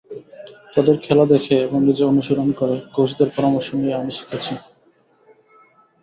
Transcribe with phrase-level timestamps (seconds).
[0.75, 4.53] তাদের খেলা দেখে এবং নিজে অনুশীলন করে, কোচদের পরামর্শ নিয়ে আমি শিখেছি।